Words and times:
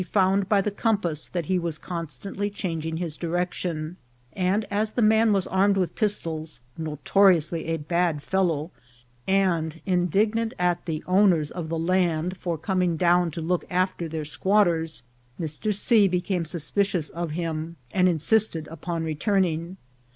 found 0.11 0.49
by 0.49 0.61
the 0.61 0.71
compass 0.71 1.27
that 1.27 1.45
he 1.45 1.59
was 1.59 1.77
constantly 1.77 2.49
changing 2.49 2.97
his 2.97 3.15
direction; 3.15 3.97
and 4.33 4.65
as 4.71 4.89
the 4.89 5.01
man 5.03 5.31
was 5.31 5.45
armed 5.45 5.77
with 5.77 5.93
pistols, 5.93 6.59
notoriously 6.75 7.65
a 7.67 7.77
bad 7.77 8.23
fellow, 8.23 8.71
and 9.27 9.79
indignant 9.85 10.55
at 10.57 10.83
the 10.87 11.03
owners 11.05 11.51
of 11.51 11.69
the 11.69 11.77
land 11.77 12.35
for 12.35 12.57
coming 12.57 12.97
down 12.97 13.29
to 13.29 13.41
look 13.41 13.63
after 13.69 14.07
their 14.09 14.25
squat 14.25 14.65
ters, 14.65 15.03
Mr. 15.39 15.71
C. 15.71 16.07
became 16.07 16.45
suspicious 16.45 17.11
of 17.11 17.33
him, 17.33 17.75
and 17.91 18.09
insisted 18.09 18.67
upon 18.71 19.03
returning. 19.03 19.77